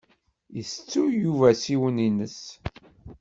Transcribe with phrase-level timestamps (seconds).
[0.61, 2.41] Itettuy Yuba ssiwan-ines.